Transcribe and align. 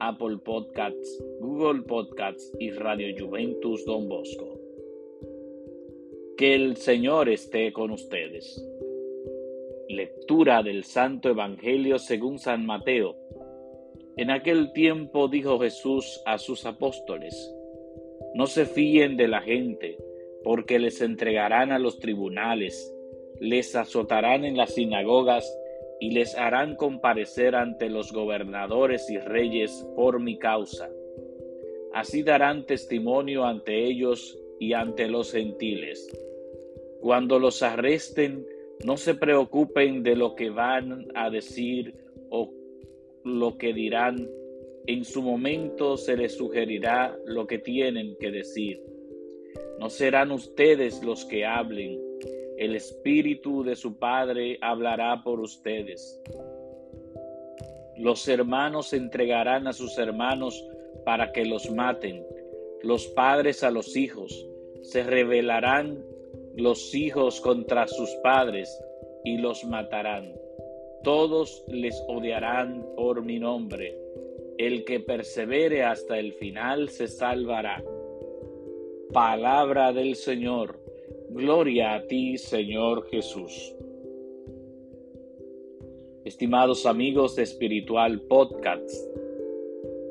Apple 0.00 0.38
Podcasts, 0.38 1.22
Google 1.40 1.82
Podcasts 1.82 2.50
y 2.58 2.70
Radio 2.70 3.14
Juventus 3.18 3.84
Don 3.84 4.08
Bosco. 4.08 4.58
Que 6.38 6.54
el 6.54 6.78
Señor 6.78 7.28
esté 7.28 7.70
con 7.72 7.90
ustedes. 7.90 8.64
Lectura 9.88 10.62
del 10.62 10.84
Santo 10.84 11.28
Evangelio 11.28 11.98
según 11.98 12.38
San 12.38 12.64
Mateo. 12.64 13.14
En 14.16 14.30
aquel 14.30 14.72
tiempo 14.72 15.28
dijo 15.28 15.58
Jesús 15.60 16.22
a 16.24 16.38
sus 16.38 16.64
apóstoles, 16.64 17.54
No 18.34 18.46
se 18.46 18.64
fíen 18.64 19.18
de 19.18 19.28
la 19.28 19.42
gente, 19.42 19.98
porque 20.42 20.78
les 20.78 21.02
entregarán 21.02 21.72
a 21.72 21.78
los 21.78 21.98
tribunales, 21.98 22.90
les 23.38 23.76
azotarán 23.76 24.46
en 24.46 24.56
las 24.56 24.74
sinagogas 24.74 25.46
y 26.00 26.12
les 26.12 26.34
harán 26.36 26.76
comparecer 26.76 27.54
ante 27.54 27.88
los 27.88 28.12
gobernadores 28.12 29.08
y 29.10 29.18
reyes 29.18 29.86
por 29.94 30.20
mi 30.20 30.38
causa. 30.38 30.90
Así 31.92 32.22
darán 32.22 32.66
testimonio 32.66 33.44
ante 33.44 33.84
ellos 33.84 34.38
y 34.58 34.72
ante 34.72 35.08
los 35.08 35.32
gentiles 35.32 36.08
cuando 37.00 37.38
los 37.38 37.62
arresten, 37.62 38.46
no 38.84 38.96
se 38.96 39.14
preocupen 39.14 40.02
de 40.02 40.16
lo 40.16 40.34
que 40.34 40.50
van 40.50 41.08
a 41.14 41.30
decir 41.30 41.94
o 42.28 42.52
lo 43.24 43.56
que 43.56 43.72
dirán. 43.72 44.28
En 44.86 45.04
su 45.04 45.22
momento 45.22 45.96
se 45.96 46.16
les 46.16 46.36
sugerirá 46.36 47.16
lo 47.24 47.46
que 47.46 47.58
tienen 47.58 48.16
que 48.20 48.30
decir. 48.30 48.82
No 49.78 49.88
serán 49.88 50.30
ustedes 50.30 51.02
los 51.02 51.24
que 51.24 51.44
hablen, 51.44 51.98
el 52.60 52.76
Espíritu 52.76 53.64
de 53.64 53.74
su 53.74 53.98
Padre 53.98 54.58
hablará 54.60 55.22
por 55.24 55.40
ustedes. 55.40 56.20
Los 57.96 58.28
hermanos 58.28 58.92
entregarán 58.92 59.66
a 59.66 59.72
sus 59.72 59.96
hermanos 59.96 60.62
para 61.06 61.32
que 61.32 61.46
los 61.46 61.70
maten, 61.70 62.22
los 62.82 63.06
padres 63.08 63.64
a 63.64 63.70
los 63.70 63.96
hijos, 63.96 64.46
se 64.82 65.02
rebelarán 65.02 66.04
los 66.54 66.94
hijos 66.94 67.40
contra 67.40 67.88
sus 67.88 68.10
padres 68.22 68.78
y 69.24 69.38
los 69.38 69.64
matarán. 69.64 70.34
Todos 71.02 71.64
les 71.68 71.98
odiarán 72.08 72.84
por 72.94 73.24
mi 73.24 73.38
nombre. 73.38 73.98
El 74.58 74.84
que 74.84 75.00
persevere 75.00 75.82
hasta 75.82 76.18
el 76.18 76.34
final 76.34 76.90
se 76.90 77.08
salvará. 77.08 77.82
Palabra 79.14 79.94
del 79.94 80.14
Señor. 80.14 80.79
Gloria 81.32 81.94
a 81.94 82.06
ti, 82.08 82.36
Señor 82.38 83.06
Jesús. 83.08 83.72
Estimados 86.24 86.86
amigos 86.86 87.36
de 87.36 87.44
Espiritual 87.44 88.20
Podcast, 88.22 88.90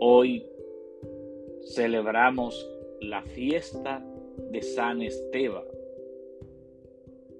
hoy 0.00 0.44
celebramos 1.72 2.68
la 3.00 3.22
fiesta 3.22 4.04
de 4.50 4.60
San 4.60 5.02
Esteban 5.02 5.62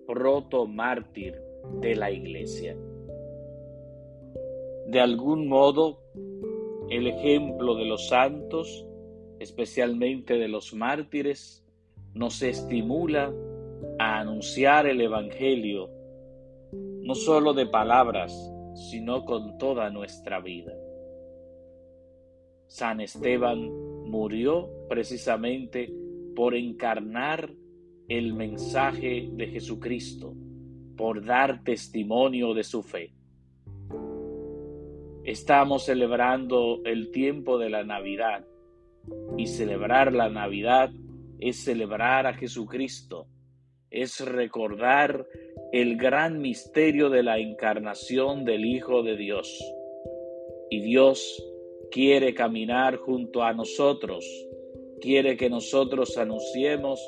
proto 0.07 0.69
mártir 0.69 1.35
de 1.81 1.97
la 1.97 2.13
iglesia. 2.13 2.77
De 4.87 5.01
algún 5.01 5.49
modo, 5.49 5.99
el 6.91 7.09
ejemplo 7.09 7.75
de 7.75 7.87
los 7.87 8.07
santos, 8.07 8.87
especialmente 9.41 10.35
de 10.35 10.47
los 10.47 10.73
mártires, 10.75 11.67
nos 12.15 12.41
estimula 12.41 13.35
a 14.05 14.21
anunciar 14.21 14.87
el 14.87 15.01
Evangelio, 15.01 15.89
no 16.73 17.15
solo 17.15 17.55
de 17.55 17.65
palabras, 17.65 18.31
sino 18.91 19.25
con 19.25 19.57
toda 19.57 19.89
nuestra 19.89 20.41
vida. 20.41 20.75
San 22.67 23.01
Esteban 23.01 23.67
murió 24.05 24.69
precisamente 24.91 25.91
por 26.37 26.55
encarnar 26.55 27.51
el 28.07 28.35
mensaje 28.35 29.31
de 29.33 29.47
Jesucristo, 29.47 30.35
por 30.99 31.25
dar 31.25 31.65
testimonio 31.65 32.53
de 32.53 32.65
su 32.65 32.83
fe. 32.83 33.15
Estamos 35.25 35.87
celebrando 35.87 36.83
el 36.85 37.11
tiempo 37.11 37.57
de 37.57 37.71
la 37.71 37.85
Navidad 37.85 38.45
y 39.39 39.47
celebrar 39.47 40.13
la 40.13 40.29
Navidad 40.29 40.91
es 41.39 41.65
celebrar 41.65 42.27
a 42.27 42.35
Jesucristo, 42.35 43.29
es 43.95 44.21
recordar 44.21 45.27
el 45.73 45.97
gran 45.97 46.41
misterio 46.41 47.11
de 47.11 47.23
la 47.23 47.39
encarnación 47.39 48.45
del 48.45 48.65
Hijo 48.65 49.03
de 49.03 49.17
Dios. 49.17 49.63
Y 50.69 50.81
Dios 50.81 51.43
quiere 51.91 52.35
caminar 52.35 52.97
junto 52.97 53.43
a 53.43 53.53
nosotros, 53.53 54.25
quiere 55.01 55.37
que 55.37 55.49
nosotros 55.49 56.19
anunciemos 56.19 57.01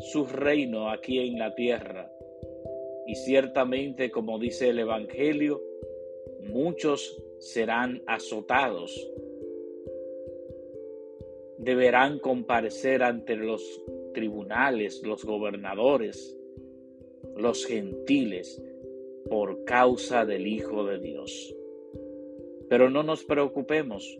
su 0.00 0.26
reino 0.26 0.90
aquí 0.90 1.18
en 1.18 1.38
la 1.38 1.54
tierra. 1.54 2.12
Y 3.06 3.14
ciertamente, 3.14 4.10
como 4.10 4.38
dice 4.38 4.68
el 4.68 4.80
Evangelio, 4.80 5.62
muchos 6.42 7.22
serán 7.38 8.02
azotados. 8.06 9.10
Deberán 11.56 12.18
comparecer 12.18 13.02
ante 13.02 13.34
los 13.34 13.62
tribunales, 14.12 15.02
los 15.04 15.24
gobernadores, 15.24 16.36
los 17.36 17.64
gentiles, 17.66 18.62
por 19.28 19.64
causa 19.64 20.24
del 20.24 20.46
Hijo 20.46 20.84
de 20.84 20.98
Dios. 20.98 21.54
Pero 22.68 22.90
no 22.90 23.02
nos 23.02 23.24
preocupemos, 23.24 24.18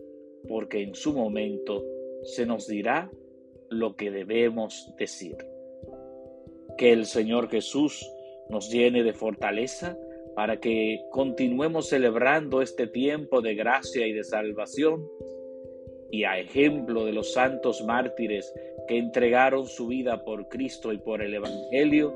porque 0.49 0.83
en 0.83 0.95
su 0.95 1.13
momento 1.13 1.85
se 2.23 2.47
nos 2.47 2.67
dirá 2.67 3.11
lo 3.71 3.97
que 3.97 4.11
debemos 4.11 4.93
decir. 4.99 5.37
Que 6.77 6.93
el 6.93 7.07
Señor 7.07 7.49
Jesús 7.49 8.09
nos 8.49 8.71
llene 8.71 9.03
de 9.03 9.13
fortaleza 9.13 9.99
para 10.35 10.61
que 10.61 11.01
continuemos 11.11 11.89
celebrando 11.89 12.63
este 12.63 12.87
tiempo 12.87 13.41
de 13.41 13.55
gracia 13.55 14.07
y 14.07 14.13
de 14.13 14.25
salvación 14.25 15.05
y 16.11 16.25
a 16.25 16.39
ejemplo 16.39 17.05
de 17.05 17.13
los 17.13 17.33
santos 17.33 17.83
mártires 17.85 18.53
que 18.87 18.97
entregaron 18.97 19.67
su 19.67 19.89
vida 19.89 20.25
por 20.25 20.49
Cristo 20.49 20.93
y 20.93 20.99
por 20.99 21.23
el 21.23 21.35
Evangelio, 21.35 22.15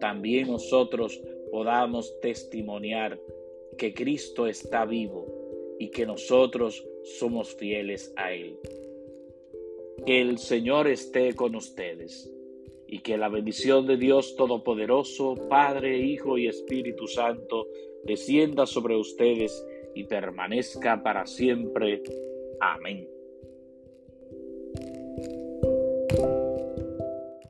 también 0.00 0.48
nosotros 0.48 1.20
podamos 1.50 2.18
testimoniar 2.20 3.18
que 3.78 3.94
Cristo 3.94 4.46
está 4.46 4.84
vivo 4.84 5.26
y 5.78 5.90
que 5.90 6.04
nosotros 6.06 6.86
somos 7.18 7.54
fieles 7.54 8.12
a 8.16 8.32
Él. 8.32 8.58
Que 10.04 10.20
el 10.20 10.38
Señor 10.38 10.88
esté 10.88 11.34
con 11.34 11.54
ustedes 11.54 12.30
y 12.86 12.98
que 13.00 13.16
la 13.16 13.28
bendición 13.28 13.86
de 13.86 13.96
Dios 13.96 14.36
Todopoderoso, 14.36 15.34
Padre, 15.48 15.98
Hijo 15.98 16.36
y 16.36 16.48
Espíritu 16.48 17.06
Santo, 17.06 17.68
descienda 18.04 18.66
sobre 18.66 18.96
ustedes 18.96 19.64
y 19.94 20.04
permanezca 20.04 21.02
para 21.02 21.26
siempre. 21.26 22.02
Amén. 22.60 23.19
Thank 25.16 25.32
you. 25.32 25.39